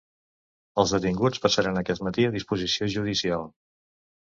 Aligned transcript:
Els 0.83 0.93
detinguts 0.95 1.43
passaran 1.43 1.77
aquest 1.83 2.03
matí 2.09 2.27
a 2.31 2.33
disposició 2.39 2.91
judicial. 2.97 3.49